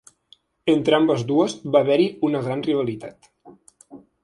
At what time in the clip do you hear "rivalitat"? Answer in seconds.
2.71-3.33